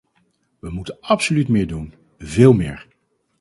[0.59, 2.87] We moeten absoluut meer doen, veel meer.